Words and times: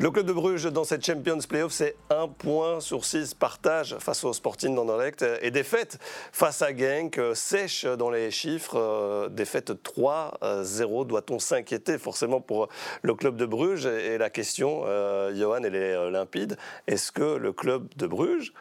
Le 0.00 0.10
club 0.10 0.24
de 0.24 0.32
Bruges 0.32 0.64
dans 0.64 0.84
cette 0.84 1.04
Champions 1.04 1.40
Playoff, 1.46 1.72
c'est 1.72 1.94
un 2.08 2.26
point 2.26 2.80
sur 2.80 3.04
six 3.04 3.34
partage 3.34 3.98
face 3.98 4.24
au 4.24 4.32
Sporting 4.32 4.74
d'Anderlecht 4.74 5.22
et 5.42 5.50
défaite 5.50 5.98
face 6.32 6.62
à 6.62 6.74
Genk, 6.74 7.18
euh, 7.18 7.34
sèche 7.34 7.84
dans 7.84 8.08
les 8.08 8.30
chiffres, 8.30 8.78
euh, 8.78 9.28
défaite 9.28 9.72
3-0. 9.82 11.04
Doit-on 11.04 11.38
s'inquiéter 11.38 11.98
forcément 11.98 12.40
pour 12.40 12.70
le 13.02 13.14
club 13.14 13.36
de 13.36 13.44
Bruges? 13.44 13.84
Et 13.84 14.16
la 14.16 14.30
question, 14.30 14.84
euh, 14.86 15.34
Johan, 15.36 15.64
elle 15.64 15.74
est 15.74 16.10
limpide. 16.10 16.56
Est-ce 16.86 17.12
que 17.12 17.36
le 17.36 17.52
club 17.52 17.86
de 17.98 18.06
Bruges 18.06 18.54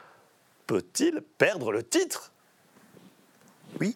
peut-il 0.68 1.22
perdre 1.38 1.72
le 1.72 1.84
titre? 1.84 2.34
Oui. 3.80 3.96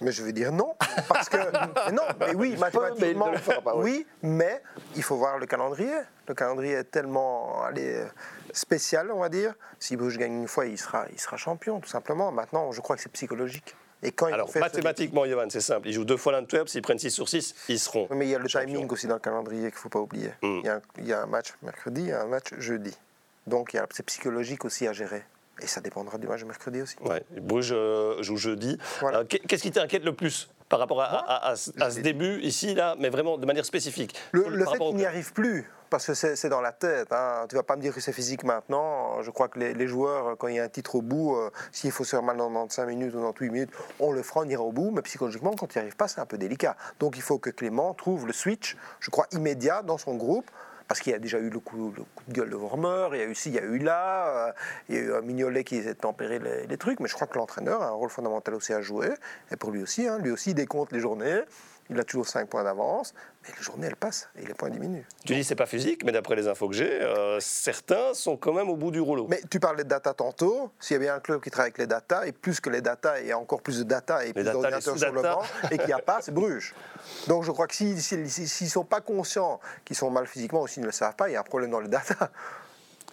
Mais 0.00 0.12
je 0.12 0.22
veux 0.22 0.32
dire 0.32 0.52
non, 0.52 0.74
parce 1.08 1.28
que 1.28 1.36
non, 1.92 2.02
mais 2.18 2.34
oui, 2.34 2.56
mathématiquement, 2.56 3.30
oui, 3.76 4.06
mais 4.22 4.62
il 4.96 5.02
faut 5.02 5.16
voir 5.16 5.38
le 5.38 5.46
calendrier. 5.46 5.92
Le 6.26 6.34
calendrier 6.34 6.74
est 6.74 6.84
tellement 6.84 7.62
allez, 7.62 8.04
spécial, 8.52 9.10
on 9.12 9.20
va 9.20 9.28
dire. 9.28 9.54
Si 9.78 9.96
Bruges 9.96 10.18
gagne 10.18 10.34
une 10.42 10.48
fois, 10.48 10.66
il 10.66 10.78
sera, 10.78 11.06
il 11.12 11.20
sera 11.20 11.36
champion, 11.36 11.80
tout 11.80 11.88
simplement. 11.88 12.32
Maintenant, 12.32 12.72
je 12.72 12.80
crois 12.80 12.96
que 12.96 13.02
c'est 13.02 13.12
psychologique. 13.12 13.74
Et 14.02 14.12
quand 14.12 14.32
Alors, 14.32 14.50
mathématiquement, 14.56 15.26
Johan, 15.26 15.48
c'est 15.50 15.60
simple. 15.60 15.88
Ils 15.88 15.92
jouent 15.92 16.04
deux 16.04 16.16
fois 16.16 16.32
l'Antwerp, 16.32 16.68
s'ils 16.68 16.82
prennent 16.82 16.98
6 16.98 17.10
sur 17.10 17.28
6, 17.28 17.54
ils 17.68 17.78
seront. 17.78 18.08
Mais 18.10 18.26
il 18.26 18.30
y 18.30 18.34
a 18.34 18.38
le 18.38 18.48
timing 18.48 18.88
aussi 18.88 19.06
dans 19.06 19.14
le 19.14 19.20
calendrier 19.20 19.68
qu'il 19.68 19.74
ne 19.74 19.80
faut 19.80 19.88
pas 19.90 19.98
oublier. 19.98 20.30
Hmm. 20.42 20.60
Il, 20.60 20.64
y 20.64 20.68
a 20.68 20.76
un, 20.76 20.82
il, 20.98 21.06
y 21.06 21.12
a 21.12 21.22
un, 21.22 21.26
match 21.26 21.48
mercredi, 21.62 22.02
il 22.02 22.08
y 22.08 22.12
a 22.12 22.22
un 22.22 22.26
match 22.26 22.54
jeudi. 22.58 22.96
Donc, 23.46 23.76
c'est 23.90 24.02
psychologique 24.04 24.64
aussi 24.64 24.86
à 24.86 24.92
gérer. 24.92 25.22
Et 25.62 25.66
ça 25.66 25.80
dépendra 25.80 26.18
du 26.18 26.26
match 26.26 26.44
mercredi 26.44 26.82
aussi. 26.82 26.96
Ouais. 27.04 27.22
Bruges 27.40 27.72
euh, 27.72 28.22
joue 28.22 28.36
jeudi. 28.36 28.78
Euh, 29.02 29.24
qu'est-ce 29.24 29.62
qui 29.62 29.70
t'inquiète 29.70 30.04
le 30.04 30.14
plus 30.14 30.48
par 30.70 30.78
rapport 30.78 31.02
à, 31.02 31.56
ce 31.56 32.00
début 32.00 32.40
ici, 32.42 32.76
là, 32.76 32.94
mais 32.96 33.08
vraiment 33.08 33.36
de 33.38 33.44
manière 33.44 33.64
spécifique 33.64 34.16
Le, 34.30 34.44
fait 34.64 34.78
qu'il 34.78 34.94
n'y 34.94 35.04
arrive 35.04 35.32
plus, 35.32 35.68
parce 35.90 36.06
que 36.06 36.14
c'est 36.14 36.48
dans 36.48 36.60
la 36.60 36.70
tête. 36.70 37.08
Hein. 37.10 37.46
Tu 37.48 37.56
vas 37.56 37.64
pas 37.64 37.74
me 37.74 37.82
dire 37.82 37.92
que 37.92 38.00
c'est 38.00 38.12
physique 38.12 38.44
maintenant. 38.44 39.20
Je 39.20 39.32
crois 39.32 39.48
que 39.48 39.58
les, 39.58 39.88
joueurs, 39.88 40.38
quand 40.38 40.46
il 40.46 40.54
y 40.54 40.58
a 40.60 40.62
un 40.62 40.68
titre 40.68 40.94
au 40.94 41.02
bout, 41.02 41.34
euh, 41.34 41.50
s'il 41.72 41.90
faut 41.90 42.04
se 42.04 42.10
faire 42.10 42.22
mal 42.22 42.36
dans 42.36 42.48
95 42.48 42.86
minutes 42.86 43.14
ou 43.16 43.20
dans 43.20 43.34
8 43.38 43.50
minutes, 43.50 43.70
on 43.98 44.12
le 44.12 44.22
fera, 44.22 44.42
on 44.42 44.48
ira 44.48 44.62
au 44.62 44.70
bout. 44.70 44.92
Mais 44.92 45.02
psychologiquement, 45.02 45.50
quand 45.58 45.74
il 45.74 45.78
n'y 45.78 45.82
arrive 45.82 45.96
pas, 45.96 46.06
c'est 46.06 46.20
un 46.20 46.26
peu 46.26 46.38
délicat. 46.38 46.76
Donc 47.00 47.16
il 47.16 47.22
faut 47.22 47.38
que 47.38 47.50
Clément 47.50 47.92
trouve 47.92 48.28
le 48.28 48.32
switch, 48.32 48.76
je 49.00 49.10
crois, 49.10 49.26
immédiat 49.32 49.82
dans 49.82 49.98
son 49.98 50.14
groupe 50.14 50.48
parce 50.90 50.98
qu'il 50.98 51.12
y 51.12 51.14
a 51.14 51.20
déjà 51.20 51.38
eu 51.38 51.50
le 51.50 51.60
coup, 51.60 51.94
de 51.96 52.32
gueule 52.32 52.50
de 52.50 52.56
Vormer, 52.56 53.10
il 53.12 53.18
y 53.18 53.22
a 53.22 53.26
eu 53.26 53.34
ci, 53.36 53.50
il 53.50 53.54
y 53.54 53.60
a 53.60 53.62
eu 53.62 53.78
là, 53.78 54.48
euh, 54.48 54.52
il 54.88 54.96
y 54.96 54.98
a 54.98 55.02
eu 55.02 55.14
un 55.14 55.20
Mignolet 55.20 55.62
qui 55.62 55.76
essaie 55.76 55.94
de 55.94 56.00
tempérer 56.00 56.40
les, 56.40 56.76
trucs, 56.78 56.98
mais 56.98 57.06
je 57.06 57.14
crois 57.14 57.28
que 57.28 57.38
l'entraîneur 57.38 57.80
a 57.80 57.86
un 57.86 57.92
rôle 57.92 58.10
fondamental 58.10 58.56
aussi 58.56 58.72
à 58.72 58.80
jouer, 58.80 59.10
et 59.52 59.56
pour 59.56 59.70
lui 59.70 59.84
aussi, 59.84 60.08
hein, 60.08 60.18
lui 60.18 60.32
aussi 60.32 60.50
il 60.50 60.54
décompte 60.54 60.90
les 60.90 60.98
journées, 60.98 61.42
il 61.90 61.98
a 61.98 62.04
toujours 62.04 62.26
5 62.26 62.48
points 62.48 62.62
d'avance, 62.62 63.14
mais 63.42 63.50
les 63.56 63.62
journées, 63.62 63.88
elles 63.88 63.96
passent 63.96 64.28
et 64.40 64.46
les 64.46 64.54
points 64.54 64.70
diminuent. 64.70 65.04
Tu 65.24 65.34
dis 65.34 65.44
c'est 65.44 65.56
pas 65.56 65.66
physique, 65.66 66.04
mais 66.04 66.12
d'après 66.12 66.36
les 66.36 66.46
infos 66.46 66.68
que 66.68 66.74
j'ai, 66.74 67.02
euh, 67.02 67.40
certains 67.40 68.14
sont 68.14 68.36
quand 68.36 68.52
même 68.52 68.68
au 68.68 68.76
bout 68.76 68.90
du 68.90 69.00
rouleau. 69.00 69.26
Mais 69.28 69.40
tu 69.50 69.58
parlais 69.58 69.84
de 69.84 69.88
data 69.88 70.14
tantôt. 70.14 70.70
S'il 70.78 70.94
y 70.94 70.96
a 70.96 71.00
bien 71.00 71.14
un 71.16 71.20
club 71.20 71.42
qui 71.42 71.50
travaille 71.50 71.68
avec 71.68 71.78
les 71.78 71.86
data, 71.86 72.26
et 72.26 72.32
plus 72.32 72.60
que 72.60 72.70
les 72.70 72.80
data, 72.80 73.20
et 73.20 73.34
encore 73.34 73.62
plus 73.62 73.78
de 73.78 73.84
data, 73.84 74.24
et 74.24 74.32
plus 74.32 74.44
d'ordinateurs 74.44 74.96
sur 74.96 75.12
le 75.12 75.22
banc, 75.22 75.42
et 75.70 75.78
qu'il 75.78 75.86
n'y 75.86 75.92
a 75.92 75.98
pas, 75.98 76.20
c'est 76.22 76.32
Bruges. 76.32 76.74
Donc 77.26 77.42
je 77.42 77.50
crois 77.50 77.66
que 77.66 77.74
s'ils 77.74 77.94
ne 77.96 78.68
sont 78.68 78.84
pas 78.84 79.00
conscients 79.00 79.60
qu'ils 79.84 79.96
sont 79.96 80.10
mal 80.10 80.26
physiquement 80.26 80.62
ou 80.62 80.68
s'ils 80.68 80.82
ne 80.82 80.86
le 80.86 80.92
savent 80.92 81.16
pas, 81.16 81.28
il 81.28 81.32
y 81.32 81.36
a 81.36 81.40
un 81.40 81.44
problème 81.44 81.70
dans 81.70 81.80
les 81.80 81.88
data. 81.88 82.30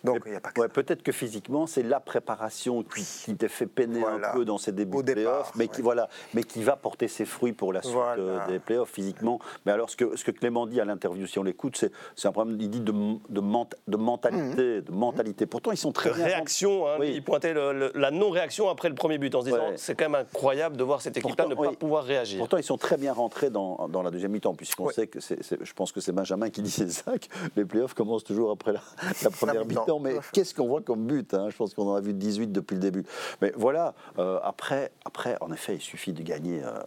Donc, 0.04 0.20
il 0.26 0.36
a 0.36 0.40
pas 0.40 0.52
peut-être 0.68 1.04
que 1.04 1.12
physiquement, 1.12 1.68
c'est 1.68 1.84
la 1.84 2.00
préparation 2.00 2.84
qui, 2.84 3.36
t'a 3.36 3.48
fait 3.48 3.66
peiner 3.66 4.04
un 4.06 4.34
peu 4.34 4.46
dans 4.46 4.58
ces 4.58 4.72
débuts 4.72 5.04
de 5.04 5.14
playoffs, 5.14 5.52
mais 5.56 5.68
qui 5.68 5.82
voilà, 5.82 6.10
mais 6.34 6.44
qui 6.44 6.64
va 6.64 6.76
porter 6.76 7.08
ses 7.08 7.26
fruits 7.26 7.54
pour 7.54 7.74
la 7.74 7.82
suite 7.82 7.96
euh, 8.18 8.46
des 8.48 8.60
playoffs 8.60 8.92
physiquement. 8.92 9.40
Mais 9.66 9.72
alors, 9.72 9.90
ce 9.90 9.96
que, 9.96 10.16
ce 10.16 10.24
que 10.24 10.32
Clément 10.32 10.68
dit 10.68 10.80
à 10.80 10.86
l'interview, 10.86 11.26
si 11.28 11.40
on 11.40 11.44
l'écoute, 11.44 11.84
c'est 12.16 12.28
un 12.28 12.32
problème. 12.32 12.58
Il 12.60 12.70
dit 12.70 12.80
de, 12.80 12.92
de, 12.92 13.42
de 13.88 13.98
mentalité, 13.98 14.82
de 14.82 14.92
mentalité. 14.92 15.46
Pourtant, 15.46 15.72
ils 15.72 15.78
sont 15.78 15.92
très 15.92 16.12
bien 16.12 16.26
réaction. 16.26 16.88
Hein, 16.88 16.98
Il 17.04 17.24
pointait 17.24 17.54
la 17.54 18.12
non-réaction 18.12 18.70
après 18.70 18.90
le 18.90 18.96
premier 18.96 19.18
but 19.18 19.34
en 19.36 19.42
se 19.42 19.46
disant 19.46 19.72
c'est 19.76 19.96
quand 19.96 20.10
même 20.10 20.22
incroyable 20.22 20.78
de 20.78 20.84
voir 20.84 21.02
cette 21.02 21.18
équipe-là 21.18 21.48
ne 21.48 21.56
pas 21.56 21.72
pouvoir 21.74 22.04
réagir. 22.04 22.40
Pourtant, 22.40 22.58
ils 22.58 22.64
sont 22.64 22.78
très 22.78 22.98
bien 22.98 23.14
rentrés 23.14 23.50
dans, 23.50 23.88
dans 23.88 24.04
la 24.04 24.12
deuxième 24.12 24.32
mi-temps, 24.32 24.54
puisqu'on 24.56 24.90
sait 24.90 25.08
que 25.08 25.20
c'est, 25.20 25.40
je 25.44 25.74
pense 25.74 25.92
que 25.92 26.02
c'est 26.02 26.12
Benjamin 26.12 26.50
qui 26.50 26.62
disait 26.62 26.88
ça, 26.90 27.18
que 27.18 27.28
les 27.56 27.66
playoffs 27.66 27.94
commencent 27.94 28.24
toujours 28.24 28.52
après 28.52 28.74
la, 28.74 28.82
la 29.24 29.30
première 29.30 29.66
mi-temps 29.66 29.87
mais 30.00 30.20
qu'est-ce 30.34 30.54
qu'on 30.54 30.68
voit 30.68 30.82
comme 30.82 31.06
but 31.06 31.34
hein? 31.34 31.50
Je 31.50 31.56
pense 31.56 31.74
qu'on 31.74 31.88
en 31.88 31.96
a 31.96 32.02
vu 32.02 32.14
18 32.14 32.52
depuis 32.52 32.76
le 32.76 32.82
début. 32.82 33.06
Mais 33.42 33.54
voilà, 33.56 33.94
euh, 34.20 34.40
après, 34.44 34.92
après, 35.06 35.38
en 35.42 35.52
effet, 35.52 35.76
il 35.76 35.82
suffit 35.82 36.14
de 36.14 36.24
gagner 36.24 36.62
euh, 36.64 36.80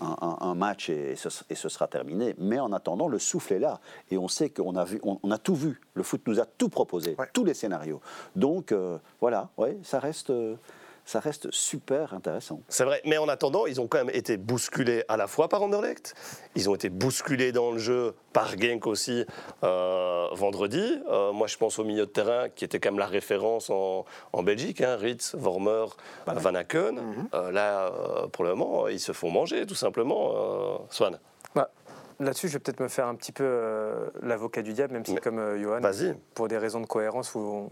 un, 0.00 0.54
match 0.54 0.90
et 0.90 1.16
ce, 1.16 1.28
et 1.50 1.54
ce, 1.54 1.68
sera 1.68 1.86
terminé. 1.86 2.34
Mais 2.38 2.58
en 2.58 2.72
attendant, 2.72 3.08
le 3.08 3.18
souffle 3.18 3.54
est 3.54 3.58
là. 3.58 3.80
Et 4.10 4.18
on 4.18 4.28
sait 4.28 4.50
qu'on 4.50 4.76
a, 4.76 4.84
vu, 4.84 5.00
on, 5.02 5.30
a 5.30 5.38
tout 5.38 5.54
vu. 5.54 5.80
Le 5.94 6.02
foot 6.02 6.22
nous 6.26 6.40
a 6.40 6.46
tout 6.46 6.68
proposé, 6.68 7.16
tous 7.32 7.44
les 7.44 7.54
scénarios. 7.54 8.00
Donc, 8.34 8.72
euh, 8.72 8.98
voilà, 9.20 9.48
ouais, 9.56 9.78
ça 9.82 9.98
reste 9.98 10.32
ça 11.06 11.20
reste 11.20 11.50
super 11.52 12.12
intéressant. 12.12 12.60
C'est 12.68 12.84
vrai, 12.84 13.00
mais 13.04 13.16
en 13.16 13.28
attendant, 13.28 13.66
ils 13.66 13.80
ont 13.80 13.86
quand 13.86 13.98
même 13.98 14.14
été 14.14 14.36
bousculés 14.36 15.04
à 15.08 15.16
la 15.16 15.28
fois 15.28 15.48
par 15.48 15.62
Anderlecht, 15.62 16.14
ils 16.56 16.68
ont 16.68 16.74
été 16.74 16.90
bousculés 16.90 17.52
dans 17.52 17.70
le 17.70 17.78
jeu 17.78 18.14
par 18.32 18.58
Genk 18.58 18.86
aussi 18.88 19.24
euh, 19.62 20.26
vendredi. 20.32 21.00
Euh, 21.08 21.32
moi, 21.32 21.46
je 21.46 21.56
pense 21.56 21.78
au 21.78 21.84
milieu 21.84 22.06
de 22.06 22.10
terrain 22.10 22.48
qui 22.48 22.64
était 22.64 22.80
quand 22.80 22.90
même 22.90 22.98
la 22.98 23.06
référence 23.06 23.70
en, 23.70 24.04
Belgique, 24.42 24.80
hein, 24.80 24.96
Ritz, 24.96 25.36
Vormer, 25.36 25.86
Van 26.26 26.54
Aken. 26.54 26.96
Mhm. 26.96 27.28
Euh, 27.34 27.52
là, 27.52 27.92
pour 28.32 28.44
le 28.44 28.54
moment, 28.54 28.88
ils 28.88 29.00
se 29.00 29.12
font 29.12 29.30
manger, 29.30 29.64
tout 29.64 29.74
simplement. 29.74 30.86
Swan. 30.90 31.18
Bah, 31.54 31.70
là-dessus, 32.18 32.48
je 32.48 32.54
vais 32.54 32.58
peut-être 32.58 32.80
me 32.80 32.88
faire 32.88 33.06
un 33.06 33.14
petit 33.14 33.32
peu 33.32 34.10
l'avocat 34.22 34.62
du 34.62 34.72
diable, 34.72 34.92
même 34.92 35.06
si, 35.06 35.14
comme 35.16 35.56
Johan, 35.62 35.80
pour 36.34 36.48
des 36.48 36.58
raisons 36.58 36.80
de 36.80 36.86
cohérence, 36.86 37.34
où 37.36 37.70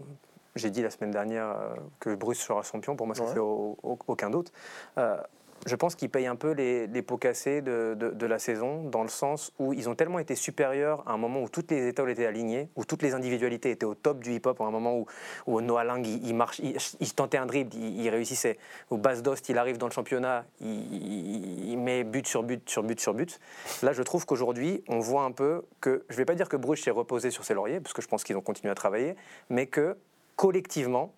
j'ai 0.55 0.69
dit 0.69 0.81
la 0.81 0.89
semaine 0.89 1.11
dernière 1.11 1.49
euh, 1.49 1.75
que 1.99 2.15
Bruce 2.15 2.39
sera 2.39 2.63
champion. 2.63 2.95
Pour 2.95 3.07
moi, 3.07 3.15
ça 3.15 3.23
ne 3.23 3.29
fait 3.29 3.39
aucun 3.39 4.29
doute. 4.29 4.51
Euh, 4.97 5.17
je 5.65 5.75
pense 5.75 5.95
qu'ils 5.95 6.09
payent 6.09 6.27
un 6.27 6.35
peu 6.35 6.51
les, 6.51 7.01
pots 7.01 7.17
cassés 7.17 7.61
de, 7.61 7.95
de, 7.95 8.25
la 8.25 8.37
saison, 8.37 8.83
dans 8.83 9.01
le 9.01 9.09
sens 9.09 9.51
où 9.57 9.73
ils 9.73 9.89
ont 9.89 9.95
tellement 9.95 10.19
été 10.19 10.35
supérieurs 10.35 11.03
à 11.07 11.13
un 11.13 11.17
moment 11.17 11.41
où 11.41 11.49
toutes 11.49 11.71
les 11.71 11.87
étoiles 11.87 12.11
étaient 12.11 12.27
alignées, 12.27 12.69
où 12.75 12.85
toutes 12.85 13.01
les 13.01 13.15
individualités 13.15 13.71
étaient 13.71 13.85
au 13.85 13.95
top 13.95 14.19
du 14.19 14.33
hip-hop, 14.33 14.61
à 14.61 14.65
un 14.65 14.71
moment 14.71 14.95
où, 14.95 15.07
où 15.47 15.61
Noah 15.61 15.83
Lang, 15.83 16.05
il, 16.05 16.35
marche, 16.35 16.59
il, 16.59 17.13
tentait 17.13 17.37
un 17.37 17.47
dribble, 17.47 17.75
il, 17.75 18.07
réussissait. 18.09 18.59
Où 18.91 18.97
Bas 18.97 19.21
Dost, 19.21 19.49
il 19.49 19.57
arrive 19.57 19.77
dans 19.77 19.87
le 19.87 19.91
championnat, 19.91 20.45
il, 20.61 21.77
met 21.79 22.03
but 22.03 22.27
sur 22.27 22.43
but 22.43 22.69
sur 22.69 22.83
but 22.83 22.99
sur 22.99 23.15
but. 23.15 23.39
Là, 23.81 23.91
je 23.91 24.03
trouve 24.03 24.25
qu'aujourd'hui, 24.25 24.83
on 24.87 24.99
voit 24.99 25.23
un 25.23 25.31
peu 25.31 25.63
que, 25.81 26.05
je 26.09 26.13
ne 26.13 26.17
vais 26.17 26.25
pas 26.25 26.35
dire 26.35 26.47
que 26.47 26.57
Bruce 26.57 26.83
s'est 26.83 26.91
reposé 26.91 27.31
sur 27.31 27.43
ses 27.43 27.55
lauriers, 27.55 27.79
parce 27.79 27.93
que 27.93 28.03
je 28.03 28.07
pense 28.07 28.23
qu'ils 28.23 28.37
ont 28.37 28.41
continué 28.41 28.71
à 28.71 28.75
travailler, 28.75 29.15
mais 29.49 29.65
que 29.65 29.97
collectivement, 30.35 31.13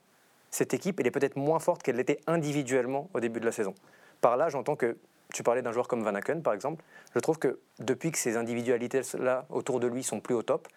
cette 0.51 0.73
équipe, 0.73 0.99
elle 0.99 1.07
est 1.07 1.11
peut-être 1.11 1.35
moins 1.35 1.59
forte 1.59 1.83
qu'elle 1.83 1.97
l'était 1.97 2.19
individuellement 2.27 3.09
au 3.13 3.19
début 3.19 3.39
de 3.39 3.45
la 3.45 3.51
saison. 3.51 3.75
Par 4.21 4.37
là, 4.37 4.49
j'entends 4.49 4.75
que 4.75 4.97
tu 5.33 5.43
parlais 5.43 5.61
d'un 5.61 5.71
joueur 5.71 5.87
comme 5.87 6.03
Van 6.03 6.15
Aken, 6.15 6.41
par 6.41 6.53
exemple. 6.53 6.83
Je 7.13 7.19
trouve 7.19 7.37
que 7.37 7.59
depuis 7.79 8.11
que 8.11 8.17
ces 8.17 8.37
individualités-là 8.37 9.45
autour 9.49 9.79
de 9.79 9.87
lui 9.87 10.03
sont 10.03 10.19
plus 10.19 10.35
au 10.35 10.41
top, 10.41 10.67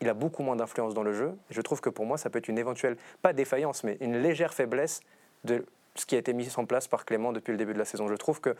il 0.00 0.08
a 0.08 0.14
beaucoup 0.14 0.42
moins 0.42 0.56
d'influence 0.56 0.94
dans 0.94 1.02
le 1.02 1.12
jeu. 1.12 1.36
je 1.50 1.60
trouve 1.60 1.80
que 1.80 1.90
pour 1.90 2.06
moi, 2.06 2.18
ça 2.18 2.30
peut 2.30 2.38
être 2.38 2.48
une 2.48 2.58
éventuelle, 2.58 2.96
pas 3.20 3.32
défaillance, 3.32 3.82
mais 3.82 3.96
une 4.00 4.16
légère 4.16 4.54
faiblesse 4.54 5.00
de 5.44 5.66
ce 5.96 6.06
qui 6.06 6.14
a 6.14 6.18
été 6.18 6.32
mis 6.32 6.48
en 6.56 6.64
place 6.64 6.86
par 6.86 7.04
Clément 7.04 7.32
depuis 7.32 7.50
le 7.50 7.58
début 7.58 7.72
de 7.72 7.78
la 7.78 7.84
saison. 7.84 8.06
Je 8.06 8.14
trouve 8.14 8.40
que 8.40 8.54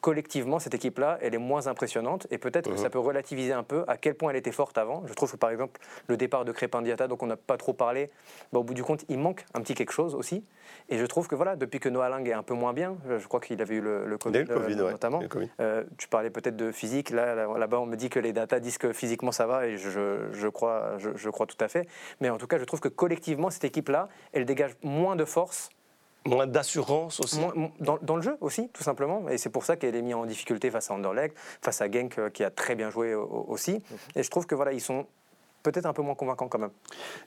collectivement, 0.00 0.58
cette 0.58 0.74
équipe-là, 0.74 1.18
elle 1.22 1.34
est 1.34 1.38
moins 1.38 1.66
impressionnante 1.66 2.26
et 2.30 2.38
peut-être 2.38 2.70
que 2.70 2.76
ça 2.76 2.84
mhm. 2.84 2.90
peut 2.90 2.98
relativiser 2.98 3.52
un 3.52 3.62
peu 3.62 3.84
à 3.88 3.96
quel 3.96 4.14
point 4.14 4.30
elle 4.30 4.36
était 4.36 4.52
forte 4.52 4.78
avant. 4.78 5.02
Je 5.06 5.14
trouve 5.14 5.30
que 5.30 5.36
par 5.36 5.50
exemple, 5.50 5.80
le 6.06 6.16
départ 6.16 6.44
de 6.44 6.52
Crépin 6.52 6.82
Diata, 6.82 7.08
donc 7.08 7.22
on 7.22 7.26
n'a 7.26 7.36
pas 7.36 7.56
trop 7.56 7.72
parlé, 7.72 8.10
bah, 8.52 8.60
au 8.60 8.64
bout 8.64 8.74
du 8.74 8.82
compte, 8.82 9.04
il 9.08 9.18
manque 9.18 9.44
un 9.54 9.60
petit 9.60 9.74
quelque 9.74 9.92
chose 9.92 10.14
aussi. 10.14 10.44
Et 10.90 10.98
je 10.98 11.06
trouve 11.06 11.28
que 11.28 11.34
voilà, 11.34 11.56
depuis 11.56 11.80
que 11.80 11.88
Noah 11.88 12.08
Lang 12.08 12.26
est 12.26 12.32
un 12.32 12.42
peu 12.42 12.54
moins 12.54 12.72
bien, 12.72 12.96
je 13.08 13.26
crois 13.26 13.40
qu'il 13.40 13.60
avait 13.60 13.76
eu 13.76 13.80
le, 13.80 14.18
Covid, 14.18 14.44
euh, 14.50 14.90
notamment. 14.90 15.22
Euh, 15.60 15.84
tu 15.96 16.08
parlais 16.08 16.30
peut-être 16.30 16.56
de 16.56 16.72
physique. 16.72 17.10
Là, 17.10 17.46
là-bas, 17.46 17.80
on 17.80 17.86
me 17.86 17.96
dit 17.96 18.10
que 18.10 18.18
les 18.18 18.32
datas 18.32 18.60
disent 18.60 18.78
que 18.78 18.92
physiquement 18.92 19.32
ça 19.32 19.46
va 19.46 19.66
et 19.66 19.76
je, 19.76 20.28
je 20.32 20.48
crois, 20.48 20.98
je, 20.98 21.10
je 21.14 21.30
crois 21.30 21.46
tout 21.46 21.56
à 21.60 21.68
fait. 21.68 21.86
Mais 22.20 22.30
en 22.30 22.38
tout 22.38 22.46
cas, 22.46 22.58
je 22.58 22.64
trouve 22.64 22.80
que 22.80 22.88
collectivement, 22.88 23.50
cette 23.50 23.64
équipe-là, 23.64 24.08
elle 24.32 24.44
dégage 24.44 24.76
moins 24.82 25.16
de 25.16 25.24
force 25.24 25.70
Moins 26.26 26.46
d'assurance 26.46 27.20
aussi 27.20 27.40
dans, 27.80 28.16
le 28.16 28.22
jeu 28.22 28.36
aussi, 28.40 28.68
tout 28.70 28.82
simplement. 28.82 29.28
Et 29.28 29.38
c'est 29.38 29.50
pour 29.50 29.64
ça 29.64 29.76
qu'elle 29.76 29.94
est 29.94 30.02
mise 30.02 30.14
en 30.14 30.26
difficulté 30.26 30.70
face 30.70 30.90
à 30.90 30.94
Anderlecht, 30.94 31.36
face 31.62 31.80
à 31.80 31.90
Genk, 31.90 32.18
euh, 32.18 32.28
qui 32.28 32.44
a 32.44 32.50
très 32.50 32.74
bien 32.74 32.90
joué 32.90 33.14
aussi. 33.14 33.74
Mhm. 33.74 33.98
Et 34.16 34.22
je 34.22 34.30
trouve 34.30 34.46
que 34.46 34.54
voilà, 34.54 34.72
ils 34.72 34.80
sont 34.80 35.06
peut-être 35.62 35.86
un 35.86 35.92
peu 35.92 36.02
moins 36.02 36.14
convaincant 36.14 36.48
quand 36.48 36.58
même. 36.58 36.70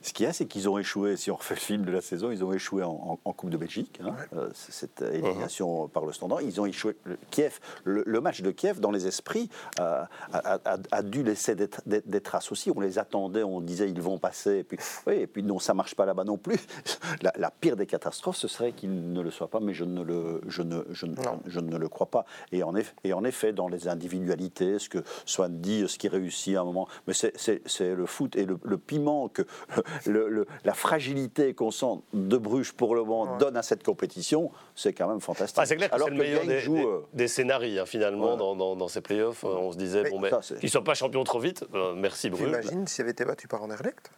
Ce 0.00 0.12
qu'il 0.12 0.26
y 0.26 0.28
a, 0.28 0.32
c'est 0.32 0.46
qu'ils 0.46 0.68
ont 0.68 0.78
échoué, 0.78 1.16
si 1.16 1.30
on 1.30 1.36
refait 1.36 1.54
le 1.54 1.60
film 1.60 1.84
de 1.84 1.92
la 1.92 2.00
saison, 2.00 2.30
ils 2.30 2.44
ont 2.44 2.52
échoué 2.52 2.82
en, 2.82 3.18
Coupe 3.32 3.50
de 3.50 3.56
Belgique, 3.56 3.98
hein, 4.04 4.14
euh, 4.34 4.50
cette 4.52 5.00
élimination 5.00 5.86
uh-huh. 5.86 5.90
par 5.90 6.04
le 6.04 6.12
standard. 6.12 6.42
Ils 6.42 6.60
ont 6.60 6.66
échoué. 6.66 6.96
Le, 7.04 7.16
Kiev, 7.30 7.60
le, 7.84 8.20
match 8.20 8.42
de 8.42 8.50
Kiev, 8.50 8.78
dans 8.78 8.90
les 8.90 9.06
esprits, 9.06 9.48
euh, 9.80 10.04
a, 10.32 11.02
dû 11.02 11.22
laisser 11.22 11.54
des, 11.54 12.20
traces 12.20 12.52
aussi. 12.52 12.70
On 12.74 12.80
les 12.80 12.98
attendait, 12.98 13.42
on 13.42 13.60
disait 13.60 13.88
ils 13.90 14.02
vont 14.02 14.18
passer, 14.18 14.58
et 14.58 14.64
puis, 14.64 14.78
oui, 15.06 15.14
et 15.14 15.26
puis 15.26 15.42
non, 15.42 15.58
ça 15.58 15.74
marche 15.74 15.94
pas 15.94 16.04
là-bas 16.04 16.24
non 16.24 16.36
plus. 16.36 16.58
La, 17.22 17.50
pire 17.50 17.76
des 17.76 17.86
catastrophes, 17.86 18.36
ce 18.36 18.48
serait 18.48 18.72
qu'ils 18.72 19.12
ne 19.12 19.20
le 19.20 19.30
soient 19.30 19.48
pas, 19.48 19.60
mais 19.60 19.74
je 19.74 19.84
ne 19.84 20.02
le, 20.02 20.40
je 20.46 20.62
ne, 20.62 20.82
je 20.90 21.06
je 21.46 21.60
ne 21.60 21.76
le 21.76 21.88
crois 21.88 22.06
pas. 22.06 22.24
Et 22.52 22.62
en, 22.62 22.74
effet, 22.74 22.94
et 23.04 23.12
en 23.12 23.24
effet, 23.24 23.52
dans 23.52 23.68
les 23.68 23.88
individualités, 23.88 24.78
ce 24.78 24.88
que 24.88 25.02
Swan 25.26 25.60
dit, 25.60 25.88
ce 25.88 25.98
qui 25.98 26.08
réussit 26.08 26.56
à 26.56 26.60
un 26.60 26.64
moment, 26.64 26.88
mais 27.06 27.14
c'est 27.14 27.94
le 27.94 28.06
fou 28.06 28.21
foot 28.22 28.36
et 28.36 28.46
le, 28.46 28.78
piment 28.78 29.28
que 29.28 29.42
le, 30.06 30.46
la 30.64 30.74
fragilité 30.74 31.54
qu'on 31.54 31.70
sent 31.70 32.00
de 32.12 32.36
Bruges 32.36 32.72
pour 32.72 32.94
le 32.94 33.04
moment 33.04 33.36
donne 33.36 33.56
à 33.56 33.62
cette 33.62 33.82
compétition, 33.82 34.50
c'est 34.74 34.92
quand 34.92 35.08
même 35.08 35.20
fantastique. 35.20 35.58
Ah, 35.60 35.66
c'est 35.66 35.76
clair 35.76 35.90
que 35.90 35.98
c'est 35.98 36.10
le 36.10 36.16
meilleur 36.16 36.46
des, 36.46 36.60
joue, 36.60 37.04
des, 37.12 37.28
scénarios 37.28 37.82
hein, 37.82 37.86
finalement 37.86 38.36
dans, 38.36 38.76
dans, 38.76 38.88
ces 38.88 39.00
playoffs. 39.00 39.44
On 39.44 39.72
se 39.72 39.76
disait, 39.76 40.10
bon, 40.10 40.20
mais, 40.20 40.30
qu'ils 40.30 40.58
ne 40.62 40.68
soient 40.68 40.84
pas 40.84 40.94
champions 40.94 41.24
trop 41.24 41.40
vite, 41.40 41.64
merci 41.96 42.30
Bruges. 42.30 42.48
Imagine 42.48 42.86
s'il 42.86 43.02
avait 43.02 43.12
été 43.12 43.24
battu 43.24 43.48
par 43.48 43.62
Anderlecht? 43.62 44.10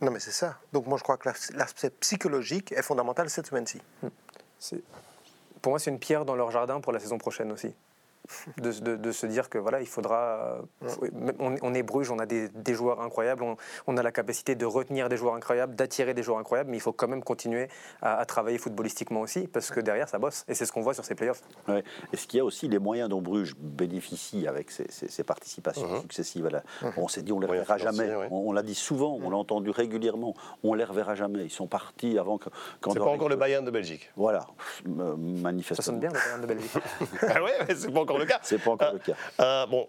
Non, 0.00 0.10
mais 0.10 0.20
c'est 0.20 0.32
ça. 0.32 0.58
Donc 0.72 0.86
moi, 0.86 0.98
je 0.98 1.02
crois 1.02 1.16
que 1.16 1.28
l'aspect 1.54 1.90
psychologique 1.90 2.72
est 2.72 2.82
fondamental 2.82 3.30
cette 3.30 3.46
semaine-ci. 3.46 3.80
Pour 5.62 5.70
moi, 5.70 5.78
c'est 5.78 5.90
une 5.90 5.98
pierre 5.98 6.24
dans 6.24 6.34
leur 6.34 6.50
jardin 6.50 6.80
pour 6.80 6.92
la 6.92 6.98
saison 6.98 7.16
prochaine 7.16 7.50
aussi 7.52 7.74
de, 8.58 9.12
se 9.12 9.26
dire 9.26 9.48
que 9.48 9.58
voilà, 9.58 9.80
il 9.80 9.86
faudra. 9.86 10.58
On, 11.38 11.74
est 11.74 11.82
Bruges, 11.82 12.10
on 12.10 12.18
a 12.18 12.26
des, 12.26 12.50
joueurs 12.74 13.00
incroyables, 13.00 13.44
on, 13.86 13.96
a 13.96 14.02
la 14.02 14.12
capacité 14.12 14.54
de 14.54 14.64
retenir 14.64 15.08
des 15.08 15.16
joueurs 15.16 15.34
incroyables, 15.34 15.74
d'attirer 15.74 16.14
des 16.14 16.22
joueurs 16.22 16.38
incroyables, 16.38 16.70
mais 16.70 16.76
il 16.76 16.80
faut 16.80 16.92
quand 16.92 17.08
même 17.08 17.22
continuer 17.22 17.68
à, 18.02 18.24
travailler 18.24 18.58
footballistiquement 18.58 19.20
aussi, 19.20 19.46
parce 19.46 19.70
que 19.70 19.80
derrière, 19.80 20.08
ça 20.08 20.18
bosse. 20.18 20.44
Et 20.48 20.54
c'est 20.54 20.66
ce 20.66 20.72
qu'on 20.72 20.80
voit 20.80 20.94
sur 20.94 21.04
ces 21.04 21.14
playoffs. 21.14 21.42
Ouais. 21.68 21.84
Est-ce 22.12 22.26
qu'il 22.26 22.38
y 22.38 22.40
a 22.40 22.44
aussi 22.44 22.68
les 22.68 22.78
moyens 22.78 23.08
dont 23.08 23.20
Bruges 23.20 23.54
bénéficie 23.58 24.46
avec 24.46 24.70
ses, 24.70 25.24
participations 25.24 25.86
uh-huh. 25.86 26.00
successives 26.00 26.46
uh-huh. 26.46 26.92
On 26.96 27.08
s'est 27.08 27.22
dit, 27.22 27.32
on 27.32 27.40
ne 27.40 27.46
les 27.46 27.52
reverra 27.52 27.78
jamais. 27.78 28.10
On, 28.30 28.52
l'a 28.52 28.62
dit 28.62 28.74
souvent, 28.74 29.18
on 29.22 29.30
l'a 29.30 29.36
entendu 29.36 29.70
régulièrement, 29.70 30.34
on 30.62 30.72
ne 30.72 30.78
les 30.78 30.84
reverra 30.84 31.14
jamais. 31.14 31.44
Ils 31.44 31.50
sont 31.50 31.66
partis 31.66 32.18
avant 32.18 32.38
que. 32.38 32.48
C'est 32.90 32.98
pas 32.98 33.04
encore 33.04 33.28
le 33.28 33.36
Bayern 33.36 33.64
de 33.64 33.70
Belgique. 33.70 34.10
Voilà, 34.16 34.46
manifestement. 34.86 35.76
Ça 35.76 35.82
sonne 35.82 36.00
bien 36.00 36.10
le 36.10 36.14
Bayern 36.14 36.40
de 36.40 36.46
Belgique. 36.46 36.72
ah 37.22 37.42
ouais, 37.42 37.74
c'est 37.74 37.92
pas 37.92 38.00
encore 38.00 38.13
le 38.18 38.26
cas. 38.26 38.40
C'est 38.42 38.58
pas 38.58 38.72
encore 38.72 38.92
le 38.92 38.98
cas. 38.98 39.12
Euh, 39.40 39.42
euh, 39.42 39.66
bon, 39.66 39.88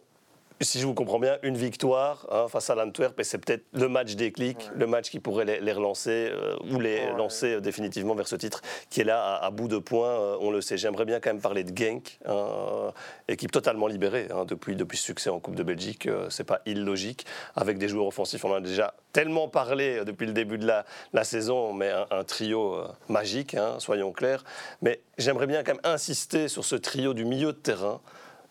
si 0.61 0.79
je 0.79 0.85
vous 0.85 0.93
comprends 0.93 1.19
bien, 1.19 1.37
une 1.43 1.57
victoire 1.57 2.25
hein, 2.31 2.47
face 2.47 2.69
à 2.69 2.75
l'Antwerp, 2.75 3.19
et 3.19 3.23
c'est 3.23 3.37
peut-être 3.37 3.65
le 3.73 3.89
match 3.89 4.15
déclic, 4.15 4.57
le 4.75 4.87
match 4.87 5.09
qui 5.09 5.19
pourrait 5.19 5.45
les, 5.45 5.73
relancer 5.73 6.29
euh, 6.31 6.55
ou 6.71 6.79
les 6.79 7.11
lancer 7.17 7.59
définitivement 7.59 8.15
vers 8.15 8.27
ce 8.27 8.35
titre 8.35 8.61
qui 8.89 9.01
est 9.01 9.03
là 9.03 9.35
à, 9.35 9.49
bout 9.51 9.67
de 9.67 9.77
points, 9.77 10.37
on 10.39 10.51
le 10.51 10.61
sait. 10.61 10.77
J'aimerais 10.77 11.05
bien 11.05 11.19
quand 11.19 11.29
même 11.29 11.41
parler 11.41 11.63
de 11.63 11.77
Genk, 11.77 12.19
hein, 12.25 12.93
équipe 13.27 13.51
totalement 13.51 13.87
libérée 13.87 14.27
hein, 14.31 14.45
depuis, 14.45 14.75
depuis 14.75 14.97
ce 14.97 15.03
succès 15.03 15.29
en 15.29 15.39
Coupe 15.39 15.55
de 15.55 15.63
Belgique. 15.63 16.07
c'est 16.29 16.43
pas 16.43 16.61
illogique, 16.65 17.25
avec 17.55 17.77
des 17.77 17.89
joueurs 17.89 18.07
offensifs. 18.07 18.45
On 18.45 18.51
en 18.51 18.55
a 18.55 18.61
déjà 18.61 18.93
tellement 19.11 19.49
parlé 19.49 20.03
depuis 20.05 20.25
le 20.25 20.33
début 20.33 20.57
de 20.57 20.65
la, 20.65 20.85
la 21.13 21.23
saison, 21.23 21.73
mais 21.73 21.89
un, 21.91 22.05
un 22.11 22.23
trio 22.23 22.81
magique, 23.09 23.57
soyons 23.79 24.11
clairs. 24.11 24.43
Mais 24.81 25.01
j'aimerais 25.17 25.47
bien 25.47 25.63
quand 25.63 25.73
même 25.73 25.81
insister 25.83 26.47
sur 26.47 26.63
ce 26.63 26.75
trio 26.75 27.13
du 27.13 27.25
milieu 27.25 27.47
de 27.47 27.57
terrain. 27.57 27.99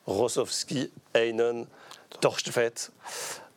Rosowski, 0.07 0.93
Heinen, 1.15 1.67
Torstvedt. 2.21 2.91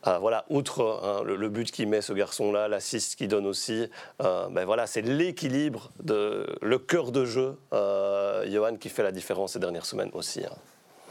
Euh, 0.06 0.18
voilà, 0.18 0.44
outre 0.48 1.00
hein, 1.02 1.22
le, 1.24 1.48
but 1.48 1.70
qu'il 1.70 1.88
met 1.88 2.00
ce 2.00 2.12
garçon-là, 2.12 2.68
l'assist 2.68 3.16
qu'il 3.16 3.28
donne 3.28 3.46
aussi, 3.46 3.90
euh, 4.22 4.48
ben 4.48 4.64
voilà, 4.64 4.86
c'est 4.86 5.02
l'équilibre, 5.02 5.90
de, 6.00 6.46
le 6.62 6.78
cœur 6.78 7.10
de 7.10 7.24
jeu, 7.24 7.58
euh, 7.72 8.48
Johan, 8.48 8.76
qui 8.76 8.88
fait 8.88 9.02
la 9.02 9.10
différence 9.10 9.54
ces 9.54 9.58
dernières 9.58 9.84
semaines 9.84 10.10
aussi. 10.14 10.44
Hein. 10.44 10.54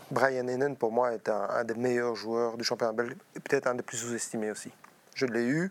Brian 0.09 0.47
Heinen, 0.47 0.77
pour 0.77 0.93
moi, 0.93 1.13
est 1.13 1.27
un, 1.27 1.63
des 1.65 1.73
meilleurs 1.73 2.15
joueurs 2.15 2.55
du 2.55 2.63
championnat 2.63 2.93
belge, 2.93 3.15
et 3.35 3.39
peut-être 3.41 3.67
un 3.67 3.75
des 3.75 3.83
plus 3.83 3.97
sous-estimés 3.97 4.51
aussi. 4.51 4.71
Je 5.15 5.25
l'ai 5.25 5.43
eu, 5.43 5.69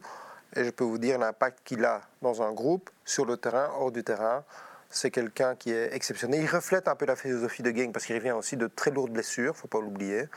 et 0.55 0.65
je 0.65 0.71
peux 0.71 0.85
vous 0.85 0.99
dire 0.99 1.19
l'impact 1.19 1.61
qu'il 1.65 1.85
a 1.87 2.03
dans 2.21 2.43
un 2.43 2.53
groupe, 2.53 2.91
sur 3.05 3.25
le 3.25 3.39
terrain, 3.39 3.71
hors 3.79 3.91
du 3.91 4.05
terrain 4.05 4.45
c'est 4.91 5.11
quelqu'un 5.11 5.55
qui 5.55 5.73
est 5.73 5.95
exceptionnel. 5.95 6.41
Il 6.43 6.47
reflète 6.47 6.89
un 6.89 6.95
peu 6.95 7.07
la 7.07 7.17
philosophie 7.17 7.63
de 7.63 7.71
Gang 7.71 7.93
parce 7.93 8.07
qu'il 8.07 8.17
revient 8.17 8.33
aussi 8.33 8.57
de 8.57 8.67
très 8.67 8.91
lourdes 8.91 9.11
blessures, 9.11 9.53
il 9.53 9.57
ne 9.57 9.61
faut 9.61 9.69
pas 9.69 9.81
l'oublier. 9.81 10.29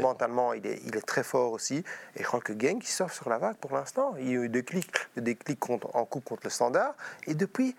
Mentalement, 0.00 0.52
il 0.52 0.66
est, 0.66 0.80
il 0.86 0.96
est, 0.96 1.06
très 1.06 1.22
fort 1.22 1.52
aussi. 1.52 1.84
Et 2.16 2.22
je 2.22 2.24
crois 2.24 2.40
que 2.40 2.52
Gang, 2.52 2.78
il 2.80 2.86
surfe 2.86 3.14
sur 3.14 3.28
la 3.28 3.38
vague 3.38 3.56
pour 3.56 3.72
l'instant. 3.72 4.14
Il 4.18 4.28
y 4.28 4.30
a 4.30 4.42
eu 4.42 4.48
des 4.48 4.62
clics, 4.62 4.90
des 5.16 5.34
clics 5.34 5.70
en 5.70 6.04
coupe 6.04 6.24
contre 6.24 6.42
le 6.44 6.50
standard. 6.50 6.94
Et 7.26 7.34
depuis, 7.34 7.76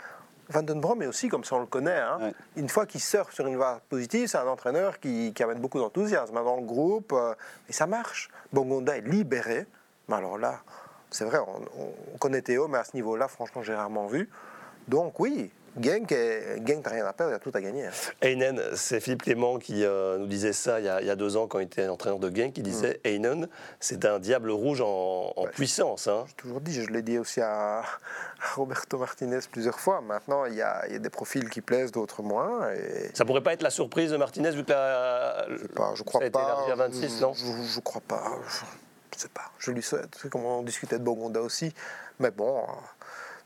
Van 0.50 0.63
den 0.63 0.79
Brom 0.81 1.01
est 1.01 1.07
aussi, 1.07 1.29
comme 1.29 1.44
ça 1.44 1.56
on 1.56 1.59
le 1.59 1.65
connaît, 1.65 2.00
hein. 2.00 2.31
une 2.57 2.67
fois 2.67 2.85
qu'il 2.85 3.00
surfe 3.00 3.33
sur 3.33 3.47
une 3.47 3.57
vague 3.57 3.79
positive, 3.89 4.27
c'est 4.27 4.38
un 4.38 4.47
entraîneur 4.47 5.00
qui, 5.00 5.33
amène 5.39 5.59
beaucoup 5.59 5.79
d'enthousiasme 5.79 6.35
dans 6.35 6.57
le 6.57 6.63
groupe. 6.63 7.13
Euh, 7.13 7.33
et 7.69 7.74
ça 7.74 7.88
marche. 7.88 8.29
Bongonda 8.51 8.97
est 8.97 9.01
libéré. 9.01 9.65
Mais 10.07 10.15
alors 10.15 10.38
là, 10.38 10.62
c'est 11.09 11.25
vrai, 11.25 11.39
on, 11.39 11.94
on 12.13 12.17
connaît 12.17 12.41
Théo, 12.41 12.67
mais 12.67 12.79
à 12.79 12.83
ce 12.83 12.95
niveau-là, 12.95 13.27
franchement, 13.27 13.62
j'ai 13.62 13.74
rarement 13.74 14.07
vu. 14.07 14.29
Donc 14.88 15.19
oui, 15.19 15.51
Genk, 15.79 16.13
Genk 16.65 16.85
n'a 16.85 16.91
rien 16.91 17.06
à 17.06 17.13
perdre, 17.13 17.31
il 17.31 17.35
a 17.35 17.39
tout 17.39 17.51
à 17.53 17.62
gagner. 17.62 17.85
Hein. 17.85 17.91
Einen, 18.21 18.62
c'est 18.75 19.00
Philippe 19.00 19.23
Clément 19.23 19.57
qui 19.57 19.85
euh, 19.85 20.18
nous 20.18 20.27
disait 20.27 20.51
ça 20.51 20.79
il 20.79 20.85
y, 20.85 20.89
a, 20.89 21.15
deux 21.15 21.38
ans 21.38 21.47
quand 21.47 21.59
il 21.59 21.63
était 21.63 21.88
entraîneur 21.88 22.19
de 22.19 22.29
Genk. 22.35 22.57
Il 22.57 22.63
disait 22.63 23.00
mm. 23.06 23.07
Einen, 23.07 23.47
c'est 23.79 24.03
un 24.06 24.19
diable 24.19 24.51
rouge 24.51 24.81
en, 24.81 25.33
puissance. 25.53 26.07
Hein. 26.07 26.25
J'ai 26.27 26.33
toujours 26.33 26.62
dit, 26.62 26.81
je 26.81 26.89
l'ai 26.89 27.01
dit 27.01 27.18
aussi 27.18 27.39
à, 27.41 27.83
Roberto 28.56 28.97
Martinez 28.97 29.39
plusieurs 29.50 29.79
fois. 29.79 30.01
Maintenant, 30.01 30.45
il 30.45 30.56
y 30.56 30.62
a, 30.62 30.88
des 30.88 31.09
profils 31.09 31.50
qui 31.50 31.62
plaisent, 31.62 31.91
d'autres 31.91 32.21
moins. 32.21 32.69
Et... 32.71 33.09
Ça 33.13 33.24
pourrait 33.24 33.44
pas 33.44 33.53
être 33.53 33.63
la 33.63 33.69
surprise 33.69 34.12
de 34.12 34.17
Martinez 34.17 34.51
vu 34.51 34.63
que 34.63 34.71
la, 34.71 35.45
je, 35.50 35.67
pas, 35.67 35.94
je 35.95 36.03
crois 36.03 36.21
ça 36.21 36.27
a 36.27 36.29
pas. 36.29 36.65
à 36.69 36.75
26, 36.75 37.21
non? 37.21 37.33
Je, 37.33 37.45
je, 37.75 37.79
crois 37.79 38.01
pas. 38.06 38.39
Je, 39.13 39.19
sais 39.19 39.29
pas. 39.29 39.51
Je 39.57 39.71
lui 39.71 39.81
souhaite. 39.81 40.17
C'est 40.21 40.29
comme 40.29 40.45
on 40.45 40.63
discutait 40.63 41.00
de 41.00 41.03
Bogonda 41.03 41.41
aussi. 41.41 41.74
Mais 42.19 42.31
bon. 42.31 42.65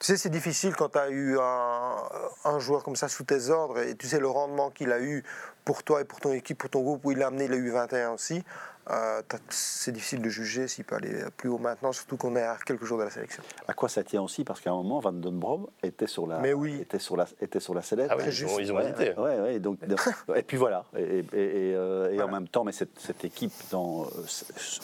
Tu 0.06 0.12
sais, 0.12 0.18
c'est 0.18 0.30
difficile 0.30 0.76
quand 0.76 0.90
tu 0.90 1.00
as 1.00 1.10
eu 1.10 1.36
un, 1.40 2.60
joueur 2.60 2.84
comme 2.84 2.96
ça 2.96 3.08
sous 3.08 3.24
tes 3.24 3.50
ordres 3.50 3.80
et 3.80 3.96
tu 3.96 4.06
sais 4.06 4.20
le 4.20 4.28
rendement 4.28 4.70
qu'il 4.70 4.92
a 4.92 5.02
eu 5.02 5.24
pour 5.64 5.82
toi 5.82 6.02
et 6.02 6.04
pour 6.04 6.20
ton 6.20 6.32
équipe, 6.32 6.60
pour 6.60 6.70
ton 6.70 6.84
groupe, 6.84 7.04
où 7.06 7.12
il 7.12 7.24
a 7.24 7.28
amené 7.28 7.48
le 7.48 7.58
U21 7.58 8.14
aussi. 8.14 8.44
Euh, 8.92 9.22
c'est 9.50 9.92
difficile 9.92 10.22
de 10.22 10.30
juger 10.30 10.68
s'il 10.68 10.84
peut 10.84 10.96
aller 10.96 11.24
plus 11.38 11.50
haut 11.50 11.58
maintenant, 11.58 11.92
surtout 11.92 12.18
qu'on 12.18 12.36
est 12.36 12.44
à 12.44 12.58
quelques 12.64 12.86
jours 12.86 13.00
de 13.00 13.04
la 13.04 13.10
sélection. 13.10 13.42
À 13.68 13.74
quoi 13.74 13.90
ça 13.90 14.04
tient 14.04 14.22
aussi 14.22 14.44
Parce 14.44 14.62
qu'à 14.62 14.72
un 14.72 14.76
moment, 14.76 15.00
Van 15.00 15.12
Den 15.12 15.40
Brom 15.40 15.68
était 15.82 16.06
sur 16.06 16.28
la, 16.28 16.38
Mais 16.40 16.54
oui. 16.54 16.82
était 16.82 17.00
sur 17.00 17.18
la, 17.18 17.26
était 17.42 17.60
sur 17.60 17.74
la 17.74 17.82
sellette. 17.82 18.10
Ah 18.12 18.18
oui, 18.18 18.26
ils, 18.28 18.72
ont, 18.72 18.80
hésité. 18.80 19.14
Ouais, 19.18 19.40
ouais, 19.40 19.60
donc, 19.60 19.80
et 20.36 20.44
puis 20.44 20.58
voilà. 20.58 20.86
Et, 20.96 21.24
euh, 21.34 22.22
en 22.22 22.28
même 22.28 22.48
temps, 22.48 22.64
mais 22.64 22.72
cette, 22.72 23.00
cette 23.00 23.26
équipe, 23.26 23.54
dans, 23.72 24.08